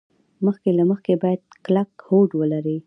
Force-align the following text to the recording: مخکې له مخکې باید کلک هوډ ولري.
مخکې 0.45 0.69
له 0.77 0.83
مخکې 0.91 1.13
باید 1.23 1.41
کلک 1.65 1.89
هوډ 2.07 2.29
ولري. 2.39 2.77